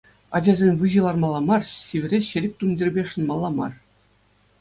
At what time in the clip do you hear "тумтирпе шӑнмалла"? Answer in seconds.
2.63-3.49